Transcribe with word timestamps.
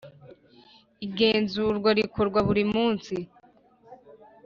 Igenzura 1.05 1.89
rikorwa 1.99 2.39
burimunsi. 2.47 3.15